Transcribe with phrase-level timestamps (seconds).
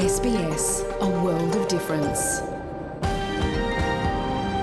[0.00, 0.64] SBS,
[1.02, 2.40] a world of difference.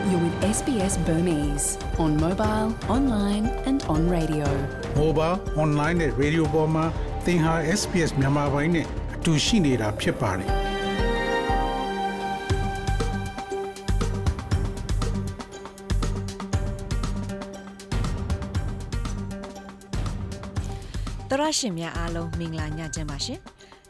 [0.09, 4.47] You're with SBS Burmese on mobile, online, and on radio.
[5.01, 6.85] mobile online နဲ့ radio ပေါ်မှာ
[7.25, 10.49] သင်ဟာ SPS မြန်မာပိုင်းနဲ့အတူရှိနေတာဖြစ်ပါတယ်။
[21.29, 23.41] တရရှင်များအားလုံးမင်္ဂလာညချမ်းပါရှင်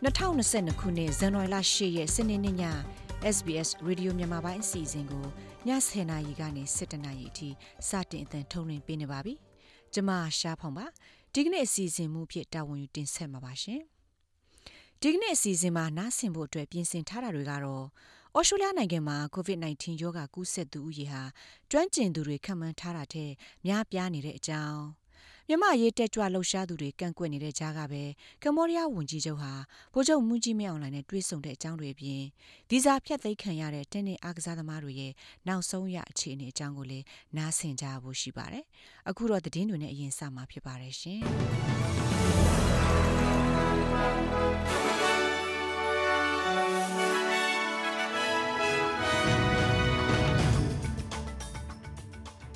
[0.05, 2.63] 2022ခုနှစ်ဇန်နဝါရီလ10ရက်စနေနေ့ည
[3.35, 7.49] SBS Radio မြန်မာပိုင်းအစီအစဉ်ကိုည10:00နာရီကနေ17:00နာရီအထိ
[7.89, 9.33] စတင်အသံထုတ်လွှင့်ပေးနေပါပြီ
[9.93, 10.85] ကျွန်မရှားဖောင်ပါ
[11.33, 13.81] ဒီကနေ့အစီအစဉ်မူဖြစ်တာဝန်ယူတင်ဆက်မှာပါရှင်
[15.01, 17.85] ဒီကနေ့အစီအစဉ်မှာနားဆင်ဖို့အတွက်ပြင်ဆင်ထားတာတွေကတော့
[18.37, 21.23] ဩစတြေးလျနိုင်ငံမှာ COVID-19 ရောဂါကူးစက်သူဦးရေဟာ
[21.71, 23.31] ကျွမ်းကျင်သူတွေခန့်မှန်းထားတာထက်
[23.65, 24.81] များပြားနေတဲ့အကြောင်း
[25.49, 28.03] မြမရေးတက်ကြွလှုပ်ရှားသူတွေကန့်ကွက်နေတဲ့ကြားကပဲ
[28.43, 29.53] ကမ္ဘောဒီးယားဝန်ကြီးချုပ်ဟာ
[29.93, 32.21] ဗိုလ်ချုပ်မူကြီးမင်းအောင်လှိုင်နဲ့တွေ့ဆုံတဲ့အကြောင်းတွေအပြင်
[32.69, 35.11] ဗီဇာဖြတ်သိမ်းခံရတဲ့တင်းနဲ့အားကစားသမားတွေရဲ့
[35.47, 37.05] နောက်ဆုံးရအခြေအနေအကြောင်းကိုလည်း
[37.37, 38.65] နားဆင်ကြဖို့ရှိပါတယ်။
[39.09, 41.19] အခုတော့သတင်းတွေနဲ့အရင်စမှာဖြစ်ပါတယ်ရှင်။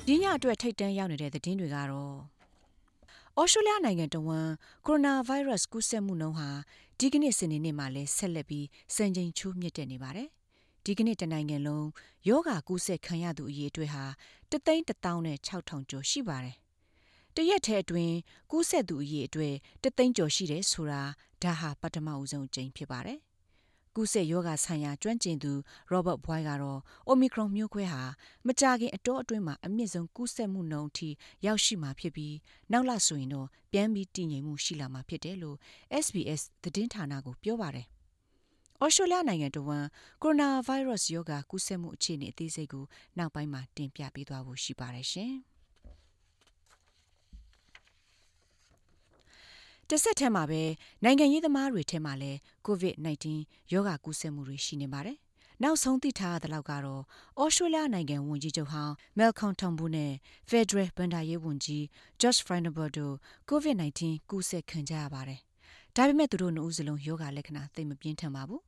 [0.06, 2.41] ဒီညအတွက်ထိတ်တန်းရောက်နေတဲ့သတင်းတွေကတော့
[3.40, 4.52] ဩစတြေးလျနိုင်ငံတဝန်း
[4.86, 6.50] ကိုရိုနာဗိုင်းရပ်စ်ကူးစက်မှုနှုန်းဟာ
[6.98, 10.28] ဒီကနေ့စနေနေ့မှာလည်းဆက်လက်ပြီးစံချိန်ချိုးမြင့်တက်နေပါတယ်။
[10.84, 11.88] ဒီကနေ့တနိုင်ငံလုံး
[12.28, 14.04] ယောဂါကူးစက်ခံရသူအရေအတွက်ဟာ
[14.50, 16.56] တသိန်း1000နဲ့6000ကျော်ရှိပါတယ်။
[17.36, 18.16] တရက်ထဲအတွင်း
[18.50, 21.02] ကူးစက်သူအရေအတွက်တသိန်းကျော်ရှိတယ်ဆိုတာ
[21.42, 23.18] ဒါဟာပထမဦးဆုံးအကြိမ်ဖြစ်ပါတယ်။
[23.96, 25.52] ကူးစက်ယောဂဆိုင်ရာကျွမ်းကျင်သူ
[25.92, 28.02] Robert Boy ကတော့ Omicron မျိုးခွဲဟာ
[28.46, 31.08] မကြခင်အတောအတွင်းမှာအမြင့်ဆုံးကူးစက်မှုနှုန်းအထိ
[31.46, 32.34] ရောက်ရှိမှာဖြစ်ပြီး
[32.72, 35.56] နောက်လဆိုရင်တော့ပြန်ပြီးတည်ငြိမ်မှုရှိလာမှာဖြစ်တယ်လို့
[36.04, 37.86] SBS သတင်းဌာနကိုပြောပါတယ်။
[38.82, 39.86] ဩစတြေးလျနိုင်ငံတော်ဝန်
[40.22, 42.84] ကိုရိုနာဗိုင်းရပ်စ်ယောဂါကူးစက်မှုအခြေအနေအသေးစိတ်ကို
[43.18, 45.34] နောက်ပိုင်းမှာတင်ပြပေးသွားဖို့ရှိပါတယ်ရှင်။
[49.88, 50.62] တစ်ဆက်တည်းမှာပဲ
[51.04, 53.26] နိုင်ငံရေးသမားတွေထဲမှာလည်း COVID-19
[53.72, 55.18] ရောဂါကူးစက်မှုတွေရှိနေပါတယ်။
[55.62, 57.02] နောက်ဆုံးသိထားရတဲ့လောက်ကတော့
[57.42, 60.12] ဩစတြေးလျနိုင်ငံဝန်ကြီးချုပ်ဟောင်း Malcolm Turnbull နဲ့
[60.50, 61.82] Federal ဘဏ္ဍာရေးဝန်ကြီး
[62.20, 63.14] George Frydenberg တို့
[63.50, 64.00] COVID-19
[64.30, 65.40] ကူးစက်ခံကြရပါတယ်။
[65.96, 68.62] ဒါပေမဲ့သူတို့နှစ်ဦးစလုံးယောဂလက္ခဏာသိပ်မပြင်းထန်ပါဘူး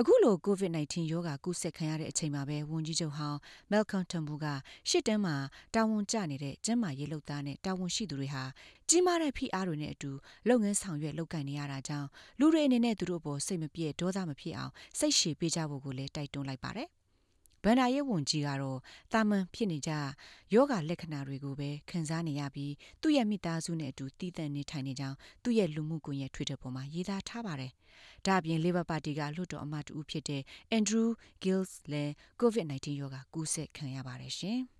[0.00, 3.38] အခုလို COVID-19 ရောဂါကူးစက်ခံရတဲ့အချိန်မှာပဲဝန်ကြီးချုပ်ဟောင်း
[3.70, 4.46] Malcolm Turnbull က
[4.88, 5.36] ရှစ်တန်းမှာ
[5.74, 8.44] တာဝန်ကျနေတဲ့ကျန်းမာရေးလုပ်သားနဲ့တာဝန်ရှိသူတွေဟာ
[8.88, 10.10] ကြီးမားတဲ့ဖိအားတွေနဲ့အတူ
[10.48, 16.88] လုပ်ငန်းဆောင်ရွက်လုပ်ကိုင်နေရတာကြောင့်လူတွေအနေနဲ့သူတို့ပေါ်စိတ်မပြည့်ဒေါသမဖြစ်အောင်စိတ်ရှည်ပေးကြဖို့ကိုလည်းတိုက်တွန်းလိုက်ပါတယ်
[17.64, 18.78] ဗန္ဒာရေးဝန်ကြီးကတော့
[19.12, 19.92] တာမန်ဖြစ်နေကြ
[20.54, 27.72] ယောဂလက္ခဏာတွေကိုပဲခံစားနေရပြီးသူ့ရဲ့မိသားစုနဲ့အတူတည်တံ့နေထိုင်နေကြောင်းသူ့ရဲ့လူမှုကွန်ရက် Twitter ပေါ်မှာရေးသားထားပါတယ်။
[28.26, 30.42] ဒါ့အပြင် Labour Party ကလွှတ်တော်အမတ်တူဖြစ်တဲ့
[30.76, 31.08] Andrew
[31.42, 34.60] Gills လည်း COVID-19 ရောဂါကူးစက်ခံရပါတယ်ရှင်။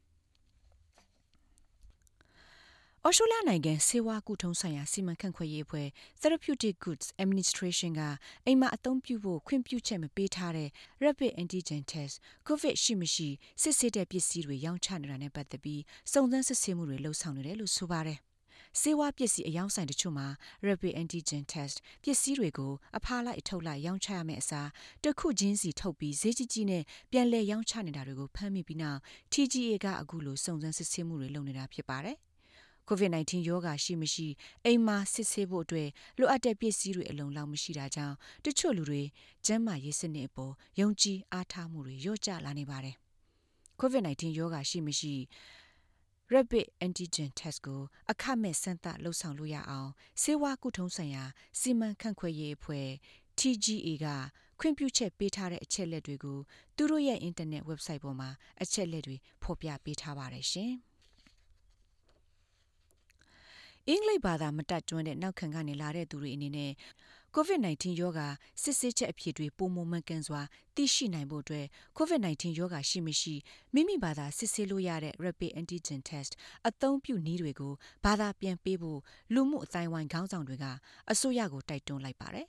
[3.09, 5.89] ဩစတြေးလျနိုင်ငံဆေးဝါးကုထုံးဆိုင်ရာစီမံခန့်ခွဲရေးအဖွဲ့
[6.21, 8.03] Therapeutic Goods Administration က
[8.47, 10.69] အိမ်မှာအသုံးပြုဖို့ခွင့်ပြုချက်မပေးထားတဲ့
[11.05, 12.15] Rapid Antigen Test
[12.49, 13.29] COVID ရှိမရှိ
[13.63, 15.83] စစ်ဆေးတဲ့ပစ္စည်းတွေရောင်းချနေတာနဲ့ပတ်သက်ပြီး
[16.13, 18.19] စုံစမ်းစစ်ဆေးမှုတွေလှုပ်ဆောင်နေတယ်လို့ဆိုပါတယ်။
[18.81, 20.27] ဆေးဝါးပစ္စည်းအယောင်းဆိုင်တချို့မှာ
[20.67, 24.69] Rapid Antigen Test ပစ္စည်းတွေကိုအဖားလိုက်အထုတ်လိုက်ရောင်းချရမယ့်အစား
[25.05, 29.01] တစ်ခုချင်းစီထုတ်ပြီးဈေးကြီးကြီးနဲ့ပြန်လည်ရောင်းချနေတာတွေကိုဖမ်းမိပြီးနောက်
[29.33, 32.19] TGA ကအခုလိုစုံစမ်းစစ်ဆေးမှုတွေလုပ်နေတာဖြစ်ပါတယ်။
[32.89, 34.27] COVID-19 ရောဂါရှိမရှိ
[34.65, 35.89] အိမ်မှာစစ်ဆေးဖို့အတွက်
[36.19, 39.03] လိုအပ်တဲ့ပစ္စည်းတွေအလုံးလောက်မရှိတာကြောင့်တချို့လူတွေ
[39.47, 42.97] ကျန်းမာရေးစနစ်အပေါ်ယုံကြည်အားထားမှုတွေလျော့ကျလာနေပါတယ်။
[43.81, 45.15] COVID-19 ရောဂါရှိမရှိ
[46.35, 49.91] Rapid Antigen Test ကိုအခမဲ့စမ်းသပ်လှုပ်ဆောင်လို့ရအောင်
[50.23, 51.25] ဆေးဝါးကုထုံးဆိုင်ရာ
[51.61, 52.89] စီမံခန့်ခွဲရေးအဖွဲ့
[53.39, 54.07] TGA က
[54.61, 56.39] ခွင့်ပြုချက်ပေးထားတဲ့အချက်လက်တွေကို
[56.77, 58.31] သူတို့ရဲ့အင်တာနက် website ပေါ်မှာ
[58.63, 60.75] အချက်လက်တွေဖော်ပြပေးထားပါတယ်ရှင်။
[63.91, 66.73] အင်္ဂလိပ်ဘာသာမတတ်ကျွမ်းတဲ့နောက်ခံကနေလာတဲ့သူတွေအနေနဲ့
[67.37, 68.29] COVID-19 ရောဂါ
[68.63, 70.43] စစ်ဆေးချက်အဖြစ်တွေပုံမမှန်ကန်စွာ
[70.77, 71.67] သိရှိနိုင်ဖို့အတွက်
[71.99, 73.35] COVID-19 ရောဂါရှိမရှိ
[73.75, 76.33] မိမိဘာသာစစ်ဆေးလို့ရတဲ့ Rapid Antigen Test
[76.69, 77.75] အသုံးပြုနည်းတွေကို
[78.05, 79.01] ဘာသာပြန်ပေးဖို့
[79.35, 80.67] လူမှုအတိုင်းဝိုင်းခေါင်းဆောင်တွေက
[81.11, 82.47] အစိုးရကိုတိုက်တွန်းလိုက်ပါတယ်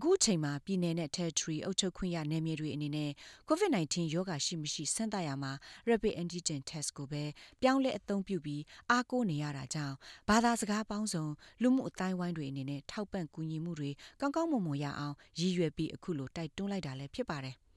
[0.00, 3.10] အခုချိန်မှာပြည်내နဲ့ territory အုပ်ချုပ်ခွင့်ရနယ်မြေတွေအနေနဲ့
[3.48, 5.52] COVID-19 ရောဂါရှိမရှိစမ်းသပ်ရမှာ
[5.88, 7.24] Rapid Antigen Test ကိုပဲ
[7.60, 9.96] ပြောင်းလဲအသုံးပြုပြီးအားကိုးနေရတာကြောင့်
[10.28, 11.26] ဘာသာစကားပေါင်းစုံ
[11.62, 13.90] လူမှုအတိုင်းဝိုင်းတွေအနေနဲ့ထောက်ပံ့ကူညီမှုတွေ
[14.20, 17.56] ကောင်းကောင်းမွန်မွန်ရအောင်ရည်ရွယ်ပြီးအခုလိုတိုက်တွန်းလိုက်တာလည်းဖြစ်ပါတယ်။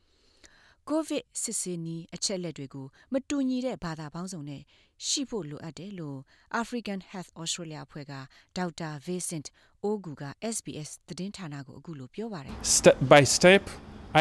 [0.90, 4.62] COVID စစ်ဆေးနည်းအချက်လက်တွေကိုမတူညီတဲ့ဘာသာပေါင်းစုံနဲ့
[5.08, 6.20] ရှိဖို့လိုအပ်တယ်လို့
[6.62, 8.14] African Health Australia အဖွဲ့က
[8.58, 9.48] ဒေါက်တာ Vincent
[9.90, 10.24] Ogu က
[10.56, 13.64] SBS သတင်းဌာနကိုအခုလိုပြောပါတယ် step by step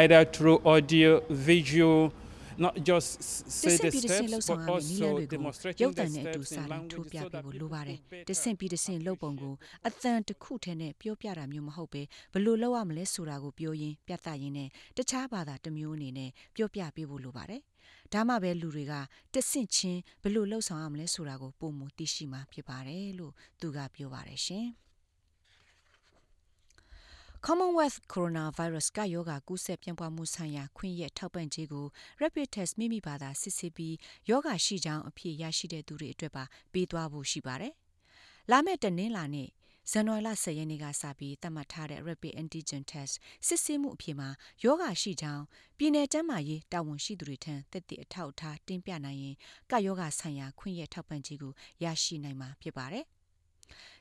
[0.01, 1.11] either through audio
[1.51, 2.01] visual
[2.65, 3.09] not just
[3.61, 6.63] say the တဆင့် steps ပြီးတဆင့်လှုပ် but ဆောင်ရမယ့်နည်းလမ်း also တွေကို demonstrating ရုပ်သံ the နဲ့အတူ steps စာ
[6.65, 9.55] in ရင်းထိုး language ပြ so ပေး that ဖို့လို people ပါတယ် will တဆင့်ပြီးတဆင့်လှုပ်ပုံကို
[9.89, 12.03] အသံတစ်ခုထဲနဲ့ပြောပြတာမျိုးမဟုတ်ပဲ
[12.33, 17.61] ဘယ်လိုလုပ်ရမလဲဆိုတာကိုပြောရင်းပြသရင်းနဲ့တခြားဘာသာတစ်မျိုးအနေနဲ့ပြောပြပေးဖို့လိုပါတယ်
[18.13, 18.95] ဒါမှပဲလူတွေက
[19.35, 24.67] တဆင့်ချင်းဘယ်လိုလှုပ်ဆောင်ရမလဲဆိုတာကိုပုံမသိရှိမှာဖြစ်ပါတယ်လို့သူကပြောပါတယ်ရှင်
[27.47, 31.87] Commonwealth Coronavirus ကယောဂါကူးစက်ပြန့်ပွားမှုဆိုင်ရာခွင့်ရထောက်ပံ့ကြေးကို
[32.23, 33.95] Rapid Test မိမိဘာသာစစ်ဆေးပြီး
[34.31, 37.73] ယောဂါရှိကြောင်းအဖြစ်ရရှိတဲ့သူတွေအတွက်ပါပေးသွားဖို့ရှိပါတယ်။
[38.51, 39.49] လာမယ့်တနင်္လာနေ့
[39.91, 43.15] ဇန်နဝါရီလ10ရက်နေ့ကစပြီးသတ်မှတ်ထားတဲ့ Rapid Antigen Test
[43.47, 44.29] စစ်ဆေးမှုအဖြစ်မှာ
[44.65, 45.45] ယောဂါရှိကြောင်း
[45.79, 49.37] ပြည်내ကျန်းမာရေးတာဝန်ရှိသူတွေထံသက်သေအထောက်အထားတင်ပြနိုင်ရင်
[49.71, 51.53] ကယောဂါဆိုင်ရာခွင့်ရထောက်ပံ့ကြေးကို
[51.85, 53.07] ရရှိနိုင်မှာဖြစ်ပါတယ်။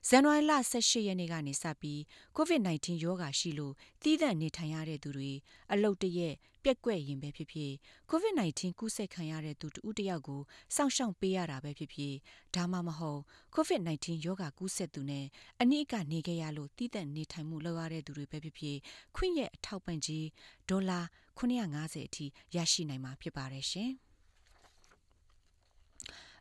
[0.07, 2.00] ဇန်နဝါရီလ18ရက်နေ့ကနေစပြီး
[2.38, 3.74] COVID-19 ရောဂါရှိလို့
[4.04, 5.31] တည်တဲ့နေထိုင်ရတဲ့သူတွေ
[5.72, 7.72] အလုတ်တရက်ပြက်ကွက်ရင်ပဲဖြစ်ဖြစ်
[8.12, 10.42] COVID-19 ကူးစက်ခံရတဲ့သူတဦးတယောက်ကို
[10.75, 12.16] စောင့်ရှောက်ပေးရတာပဲဖြစ်ဖြစ်
[12.56, 13.22] ဒါမှမဟုတ်
[13.56, 15.25] COVID-19 ရောဂါကူးစက်သူနဲ့
[15.62, 18.78] အနည်းကနေခဲ့ရလို့တည်တဲ့နေထိုင်မှုလုပ်ရတဲ့သူတွေပဲဖြစ်ဖြစ်
[19.16, 20.25] ခွင့်ရအထောက်ပံ့ကြေး
[20.69, 21.00] ဒေါ်လာ
[21.40, 22.25] 950အထိ
[22.56, 23.92] ရရှိနိုင်မှာဖြစ်ပါတယ်ရှင်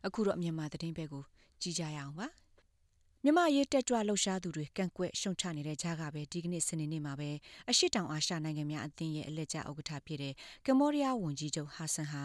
[0.05, 1.23] အခုတော့မြန်မာသတင်းဘက်ကို
[1.61, 2.27] ကြည့်ကြရအောင်ပါ
[3.25, 7.29] မြမရေးတက်ကြွလှုပ်ရှားသူတွေကန့်ကွက်ရှုံချနေတဲ့ကြားကပဲဒီကနေ့စနေနေ့မှာပဲ
[7.69, 10.33] အရှိတောင်အာရှနိုင်ငံများအသင်းရဲ့အလက်ကျဥက္ကဋ္ဌဖြစ်တဲ့
[10.65, 12.23] ကမ္ဘောဒီးယားဝန်ကြီးချုပ်ဟာဆန်ဟာ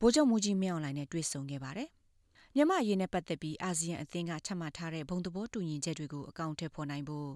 [0.00, 1.88] ဗိုလ်ချုပ်မူကြီးမြောင်လိုင်းနဲ့တွေ့ဆုံခဲ့ပါတယ်။
[2.54, 7.30] မြမရေးနဲ့ပတ်သက်ပြီးအာဆီယံအသင်းကချမှတ်ထားတဲ့ဘုံသဘောတူညီချက်တွေကိုအကောင့်ထဲပေါ်နိုင်ဖို့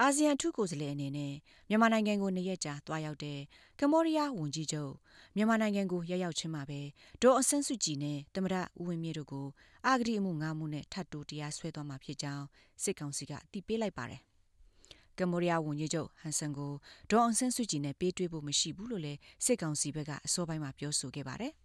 [0.00, 1.32] အာဆီယံထုကိုယ်စားလှယ်အနေနဲ့
[1.68, 3.40] မြန်မာနိုင်ငံကိုနှစ်ရက်ကြာတွားရောက်တဲ့
[3.80, 4.92] ကမ္ဘောဒီးယားဝန်ကြီးချုပ်
[5.36, 6.80] မြန်မာနိုင်ငံကိုရောက်ရောက်ချင်းမှာပဲ
[7.22, 9.46] ဒေါ်အဆန်းစုကြည်နဲ့တမရဦးဝင်းမြင့်တို့ကို
[9.86, 12.44] အာဂတိအမှု၅မှုနဲ့ထပ်တိုးတရားစွဲသွားမှာဖြစ်ကြောင်း
[12.82, 14.20] စစ်ကောင်စီကအတည်ပြုလိုက်ပါတယ်။
[15.18, 16.72] ကမ္ဘောဒီးယားဝန်ကြီးချုပ်ဟန်ဆန်ကို
[17.10, 21.52] ဒေါ်အောင်ဆန်းစုကြည်နဲ့ပေးတွေ့ဖို့မရှိဘူးလို့လည်းစစ်ကောင်စီဘက်ကအစောပိုင်းမှာပြောဆိုခဲ့ပါတယ်။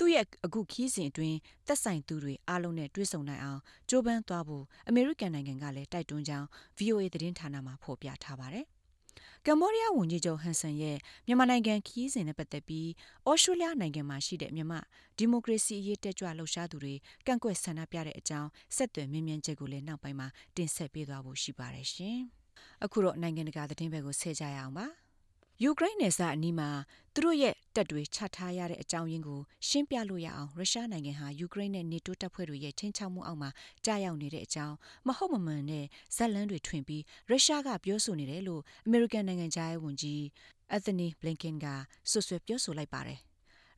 [0.00, 6.46] သူ့ရဲ့အခုခီးစဉ်အတွင်းသက်ဆိုင်သူတွေအားလုံးနဲ့တွေ့ဆုံနိုင်အောင်ကြိုးပမ်းသွားဖို့အမေရိကန်နိုင်ငံကလည်းတိုက်တွန်းကြောင်း
[6.78, 8.66] VOA သတင်းဌာနမှဖော်ပြထားပါတယ်။
[9.46, 12.88] ကမ္ဘောဒီးယားဝန်ကြီးချုပ်ဟန်ဆန်ရဲ့မြန်မာနိုင်ငံခီးစဉ်နဲ့ပတ်သက်ပြီး
[13.28, 14.80] ဩစတြေးလျနိုင်ငံမှာရှိတဲ့မြန်မာ
[15.18, 16.94] ဒီမိုကရေစီအရေးတက်ကြွလှုပ်ရှားသူတွေ
[17.26, 22.18] ကန့်ကွက်ဆန္ဒပြတဲ့အကြောင်းဆက်သွယ်မြင်းမြန်းချက်ကိုလည်းနောက်ပိုင်းမှာတင်ဆက်ပေးသွားဖို့ရှိပါတယ်ရှင်။
[22.84, 24.86] အခုတော့နိုင်ငံတကာသတင်းဘက်ကိုဆဲကြရအောင်ပါ။
[25.64, 26.70] ယူကရိန်းနယ်စပ်အနီးမှာ
[27.14, 33.50] သူတို့ရဲ့တပ်တွေချထားရတဲ့အကြောင်းရင်းကိုရှင်းပြလို့ရအောင်ရုရှားနိုင်ငံဟာယူကရိန်းနဲ့နေတိုးတပ်ဖွဲ့တွေရဲ့ချင်းချောက်မှုအောက်မှာ
[33.84, 34.76] ကြာရောက်နေတဲ့အကြောင်း
[35.06, 35.84] မဟုတ်မမှန်တဲ့
[36.16, 40.22] ဇက်လန်းတွေထွင်ပြီးရုရှားကပြောဆိုနေတယ်လို့အမေရိကန်နိုင်ငံသားရေးဝန်ကြီး
[40.72, 41.66] အက်သနီဘလင်ကင်က
[42.10, 43.20] ဆွဆွဲပြောဆိုလိုက်ပါတယ်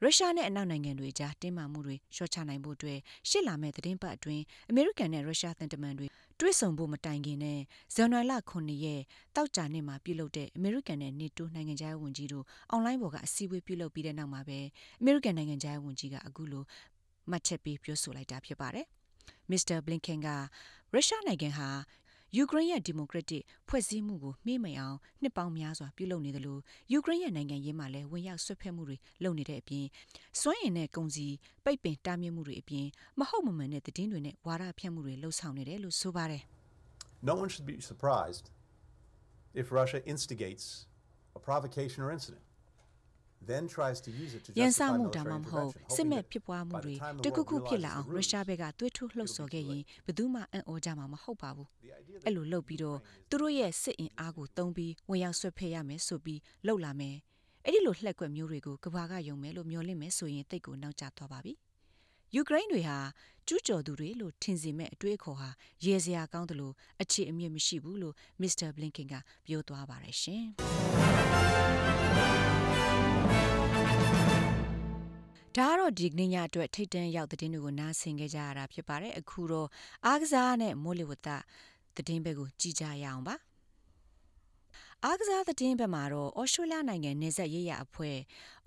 [0.04, 6.06] ရုရှားနဲ့အနောက်နိုင်ငံတွေကြားတင်းမာမှုတွေလျှော့ချနိုင်ဖို့အတွက်ရှစ်လာမဲ့သတင်းပတ်အတွင်းအမေရိကန်နဲ့ရုရှားသံတမန်တွေ
[6.40, 7.60] တွဲဆုံဖို့မတိုင်ခင်နဲ့
[7.94, 9.02] ဇန်နဝါရီလ9ရက်
[9.36, 14.58] တောက်ကြနေ့မှာပြုလုပ်တဲ့အမေရိကန်နဲ့နေတိုးနိုင်ငံခြားရေးဝန်ကြီးတို့အွန်လိုင်းပေါ်ကအစည်းအဝေးပြုလုပ်ပြီးတဲ့နောက်မှာပဲ
[15.00, 16.64] အမေရိကန်နိုင်ငံခြားရေးဝန်ကြီးကအခုလို
[17.30, 18.86] မှတ်ချက်ပေးပြောဆိုလိုက်တာဖြစ်ပါတယ်။
[19.50, 20.28] မစ္စတာဘလင်ကန်က
[20.92, 21.68] ရုရှားနိုင်ငံဟာ
[22.36, 26.60] ယူကရိန်းရဲ့ဒီမိုကရက်တစ်ဖွဲ့စည်းမှုကိုမှီးမိန်အောင်နှစ်ပေါင်းများစွာပြုလုပ်နေတယ်လို့
[26.92, 29.86] ယူကရိန်းရဲ့နိုင်ငံရေးမှာလည်းဝင်ရောက်ဆွတ်ဖက်မှုတွေလုပ်နေတဲ့အပြင်
[30.40, 31.32] စွမ်းရည်နဲ့ကုန်စည်
[31.64, 32.86] ပိတ်ပင်တားမြစ်မှုတွေအပြင်
[33.18, 36.42] မဟုတ်မမှန်တဲ့သတင်းတွေနဲ့ဝါဒဖြန့်မှုတွေလှုံ့ဆော်နေတယ်လို့ဆိုပါတယ်
[37.30, 38.46] No one should be surprised
[39.60, 40.64] if Russia instigates
[41.38, 42.44] a provocation or incident.
[43.50, 46.22] Then tries to use it to ရန်စ justify မှုဒါမှ military မဟုတ် intervention, စစ် hoping မဲ့
[46.22, 48.48] that ဖြစ်ပွားမှု by တွေ the time the တခု world ခုဖြစ်လာ realizes အောင် the ရုရှား ruse,
[48.48, 52.98] ဘက်ကသွေးထိုးလှုပ်ဆော်ခဲ့ရင်ဘယ်သူမှအံ့ဩကြမှာမဟုတ်ပါဘူး the idea that အဲ့လိုလုပ်ပြီးတော့
[53.30, 57.16] သူတို့ရဲ့စစ်အင်အားကိုတုံးပြီးဝင်ရောက်ဆွတ်ဖက်ရမယ်ဆိုပြီးလှုပ်လာမယ်
[57.66, 61.52] အဲ့ဒီလိုလှက်ကွက်မျိုးတွေကိုကဘာကယုံမယ်လို့မျှော်လင့်မယ်ဆိုရင်တိတ်ကိုနောက်ကျသွားပါပြီ
[62.36, 62.98] ယူကရိန်းတွေဟာ
[63.46, 65.48] ကျူးကျော်သူတွေလို့ထင်စီမဲ့အတွေးအခေါ်ဟာ
[65.84, 69.14] ရေစရာကောင်းတယ်လို့အခြေအမြစ်မရှိဘူးလို့မစ္စတာဘလင်ကင်က
[69.46, 70.44] ပြောသွားပါတယ်ရှင်
[75.56, 79.68] ဒါကတော့ဒီကနေ့ညအတွက်ထိတ်တန့်ရောက်တဲ့တင်တွေကိုနားဆင်ကြကြရတာဖြစ်ပါတယ်အခုတော့
[80.06, 81.28] အားကစားနဲ့မိုးလေဝသ
[81.96, 83.34] သတင်းဘက်ကိုကြည့်ကြရအောင်ပါ
[85.06, 88.18] အားကစားသတင်းဘက်မှာတော့ Australia နိုင်ငံနေဆက်ရေးရအဖွဲ့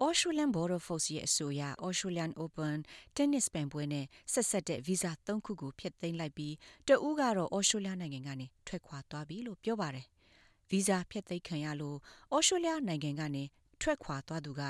[0.05, 2.77] Australian Border Force ရဲ့အဆိုအရ Australian Open
[3.15, 6.53] Tennis ပန်ပွဲနဲ့ဆက်ဆက်တဲ့ visa ၃ခုကိုဖျက်သိမ်းလိုက်ပြီး
[6.87, 10.05] တဦးကတော့ Australia နိုင်ငံကနေထွက်ခွာသွားပြီလို့ပြောပါတယ်။
[10.71, 11.97] visa ဖျက်သိမ်းခံရလို့
[12.35, 13.43] Australia နိုင်ငံကနေ
[13.81, 14.63] ထွက်ခွာသွားသူက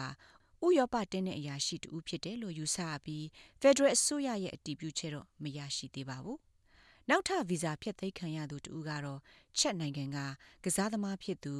[0.65, 3.23] ဥရောပတင်းတဲ့အရာရှိတူဖြစ်တယ်လို့ယူဆပြီး
[3.61, 6.39] Federal အစိုးရရဲ့အတည်ပြုချက်တော့မရရှိသေးပါဘူး။
[7.09, 9.19] နောက်ထပ်ဗီဇာဖြတ်သိမ်းခံရသူတူကတော့
[9.57, 10.17] ချက်နိုင်ငံက
[10.63, 11.55] ကစားသမားဖြစ်သူ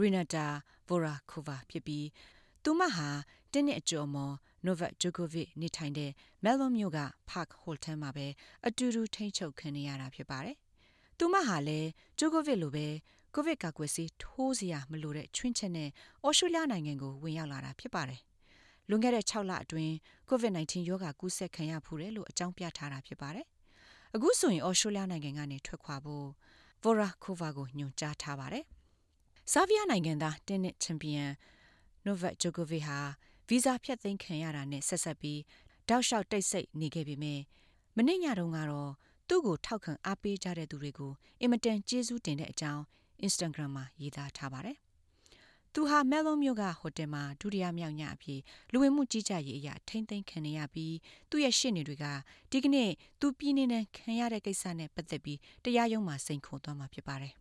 [0.00, 0.46] Renata
[0.88, 2.06] Vorakova ဖြစ်ပြီး
[2.64, 3.08] သူမဟာ
[3.52, 4.34] တင်းနှစ်အကျော်မော်
[4.66, 6.10] Novak Djokovic နေထိုင်တဲ့
[6.44, 8.26] Melbourne မြို့က Park Hotel မှာပဲ
[8.66, 10.56] အတူတူထိန်းချုပ်ခံနေရတာဖြစ်ပါတယ်။
[11.18, 12.86] သူမဟာလည်း Djokovic လိုပဲ
[13.34, 15.90] ကိုဗစ်ကာကွယ်ဆေးထိုးစရာမလိုတဲ့ချွင်းချက်နဲ့
[16.22, 18.20] အော်စတြေးလျနိုင်ငံကိုဝင်ရောက်လာတာဖြစ်ပါတယ်။
[18.88, 19.92] လွန်ခဲ့တဲ့6လအတွင်း
[20.30, 23.46] COVID-19 ရောဂါကူးစက်ခံရဖူးတယ်လို့အကြောင်းပြထားတာဖြစ်ပါတယ်။
[24.14, 26.28] အခုဆိုရင်အော်စတြေးလျနိုင်ငံကနေထွက်ခွာဖို့
[26.82, 28.64] Vorakova ကိုညွှန်ကြားထားပါတယ်။
[29.52, 31.24] ဆာဗီးယားနိုင်ငံသားတင်းနစ်ချန်ပီယံ
[32.06, 32.98] Novak Djokovic ဟာ
[33.48, 35.40] ဗီဇာဖြတ်သိမ်းခံရတာနဲ့ဆက်ဆက်ပြီး
[35.88, 37.40] တောက်လျှောက်တိတ်ဆိတ်နေခဲ့ပေမဲ့
[37.96, 38.92] မနေ့ညတုန်းကတော့
[39.28, 42.82] သူ့ကိုထောက်ခံအားပေးကြတဲ့သူတွေကိုအင်မတန်ကျေးဇူးတင်တဲ့အကြောင်း
[43.26, 44.78] Instagram မှာရေးသားထားပါတယ်။
[45.80, 48.40] သူဟာမဲလုံးမြို့ကဟိုတယ်မှာဒုတိယမြောက်ညအဖြစ်
[48.72, 50.96] လူဝင်မှုကြီးကြပ်ရေးအရာထိမ့်သိမ်းခံရပြီး
[51.30, 52.04] သူ့ရဲ့ရှင့်နေတွေက
[52.50, 57.32] ဒီကနေ့သူပြည်နေတဲ့ခံရတဲ့ကိစ္စနဲ့ပတ်သက်ပြီးတရားရုံးမှာစိန်ခေါ်သွားမှာဖြစ်ပါတယ်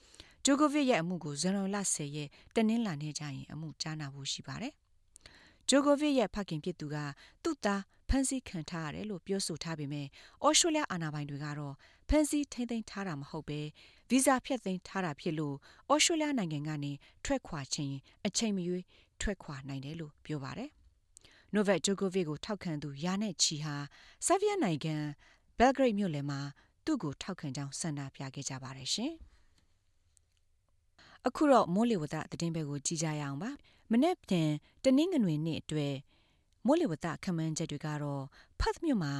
[0.44, 4.72] ။ဂျိုကိုဗစ်ရဲ့အမှုကိုဇန်နဝါရီလ10ရက်တနင်္လာနေ့ကျရင်အမှုကြားနာဖို့ရှိပါတယ်။
[5.68, 6.96] ဂျိုကိုဗစ်ရဲ့ဖခင်ဖြစ်သူက
[7.42, 10.06] သူ့သားဖမ်းဆီးခံထားရတယ်လို့ပြောဆိုထားပေမဲ့
[10.46, 11.74] ဩစတြေးလျအာဏာပိုင်တွေကတော့
[12.08, 13.60] ဖမ်းဆီးထိမ့်သိမ်းထားတာမဟုတ်ပဲ
[14.10, 15.56] ဗီဇာဖြတ်သိမ်းထားတာဖြစ်လို့
[15.92, 16.92] ဩစတြေးလျနိုင်ငံကနေ
[17.24, 17.96] ထွက်ခွာခြင်း
[18.26, 18.84] အချိန်မရွေး
[19.20, 20.70] ထွက်ခွာနိုင်တယ်လို့ပြောပါတယ်။
[21.54, 23.74] Novak Djokovic ကိုထောက်ခံသူယာနဲ့ချီဟာ
[24.26, 24.94] ဆာဗီးယားနိုင်ငံ
[25.58, 26.40] ဘယ်ဂရိတ်မြို့လယ်မှာ
[26.84, 29.12] သူ့ကိုထောက်ခံကြောင်းဆန္ဒပြခဲ့ကြပါတယ်ရှင်။
[31.26, 33.50] အခုတော့မိုးလေဝသသတင်းပဲကိုကြည့်ကြရအောင်ပါ။
[33.92, 34.50] မနေ့ပြန်
[34.84, 35.94] တနင်္ဂနွေနေ့အတွက်
[36.66, 38.24] မိုးလေဝသခန့်မှန်းချက်တွေကတော့
[38.60, 39.14] ဖတ်မြို့မှာ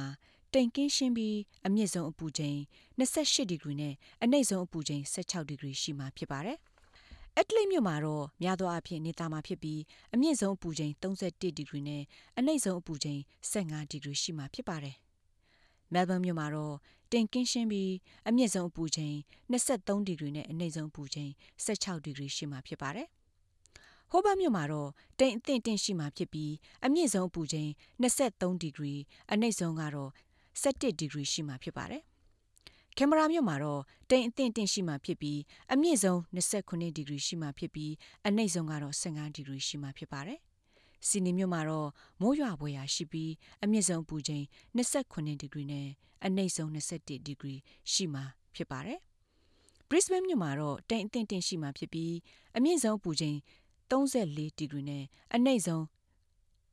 [0.53, 1.37] တိမ်ကင်းရှင်းပြီး
[1.67, 2.57] အမြင့်ဆုံးအပူချိန်
[2.99, 6.57] 28ဒီဂရီနဲ့အနိမ့်ဆုံးအပူချိန်16ဒီဂရီရှိမှာဖြစ်ပါတယ်။
[7.35, 9.81] အက်တလိတ်မြို့မှာတော့များသောအားဖြင့်နေသားမှာဖြစ်ပြီး
[10.13, 12.03] အမြင့်ဆုံးအပူချိန်31ဒီဂရီနဲ့
[12.37, 13.19] အနိမ့်ဆုံးအပူချိန်
[13.51, 14.95] 15ဒီဂရီရှိမှာဖြစ်ပါတယ်။
[15.93, 16.75] မဲလ်ဘန်မြို့မှာတော့
[17.11, 17.91] တင်ကင်းရှင်းပြီး
[18.27, 19.15] အမြင့်ဆုံးအပူချိန်
[19.51, 21.31] 23ဒီဂရီနဲ့အနိမ့်ဆုံးအပူချိန်
[21.65, 23.07] 16ဒီဂရီရှိမှာဖြစ်ပါတယ်
[24.11, 24.89] ဟိုဘတ်မြို့မှာတော့
[25.19, 26.53] တိမ်အထင်တင်ရှိမှဖြစ်ပြီး
[26.85, 27.69] အမြင့်ဆုံးအပူချိန်
[28.01, 28.95] 23ဒီဂရီ
[29.31, 30.11] အနိမ့်ဆုံးကတော့
[30.61, 32.03] 17ဒီဂရီရှိမှဖြစ်ပါတယ်။
[32.97, 35.39] ကင်မရာမြို့မှာတော့တိမ်အထင်တင်ရှိမှဖြစ်ပြီး
[35.73, 37.93] အမြင့်ဆုံး29ဒီဂရီရှိမှဖြစ်ပြီး
[38.27, 40.39] အနိမ့်ဆုံးကတော့15ဒီဂရီရှိမှဖြစ်ပါတယ်။
[41.07, 41.89] စီနီမြို့မှာတော့
[42.21, 43.31] မိုးရွာပွဲရာရှိပြီး
[43.63, 44.43] အမြင့်ဆုံးပူချိန်
[44.77, 45.87] 29ဒီဂရီနဲ့
[46.25, 47.55] အနိမ့်ဆုံး21ဒီဂရီ
[47.93, 48.21] ရှိမှ
[48.55, 48.99] ဖြစ်ပါတယ်။
[49.89, 52.13] Brisbane မြို့မှာတော့တိမ်အထင်တင်ရှိမှဖြစ်ပြီး
[52.57, 53.37] အမြင့်ဆုံးပူချိန်
[53.89, 55.03] 34ဒီဂရီနဲ့
[55.35, 55.83] အနှိမ့်ဆုံး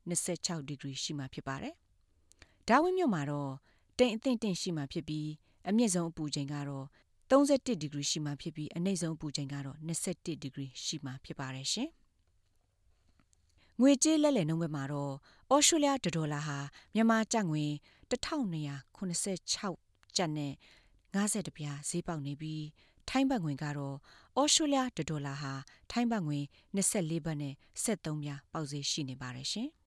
[0.09, 1.75] 26ဒီဂရီရှိမှဖြစ်ပါတယ်။
[2.69, 3.53] ဒါဝင်းမြို့မှာတော့
[3.99, 5.31] တိမ်အထင်တင်ရှိမှဖြစ်ပြီး
[5.69, 6.87] အမြင့်ဆုံးအပူချိန်ကတော့
[7.31, 11.89] 31ဒီဂရီရှိမှဖြစ်ပြီးအနှိမ့်ဆုံးအပူချိန်ကတော့21ဒီဂရီရှိမှဖြစ်ပါတယ်ရှင်။
[13.81, 15.15] ငွေကြေးလက်လည်နှုန်းဘက်မှာတော့
[15.55, 16.59] ဩစတြေးလျဒေါ်လာဟာ
[16.95, 17.65] မြန်မာကျပ်ငွေ
[18.11, 20.53] 1286ကျပ်နဲ့
[21.15, 22.65] 50ပြားဈေးပေါက်နေပြီး
[23.09, 23.97] ထိုင်းဘတ်ငွေကတော့
[24.41, 25.53] ဩစတြေးလျဒေါ်လာဟာ
[25.91, 26.39] ထိုင်းဘတ်ငွေ
[26.77, 29.71] 24ဘတ်နဲ့73ပြားပေါက်ဈေးရှိနေပါတယ်ရှင်။